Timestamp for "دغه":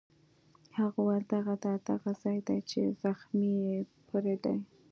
1.35-1.55, 1.89-2.09